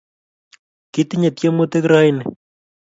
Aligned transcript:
Kitinye 0.93 1.29
tyemutik 1.37 1.85
raini 1.91 2.23